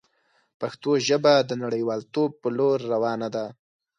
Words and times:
پښتو 0.59 0.91
ژبه 1.07 1.33
د 1.49 1.51
نړیوالتوب 1.63 2.31
په 2.41 2.47
لور 2.57 2.77
روانه 2.93 3.27
ده. 3.35 3.45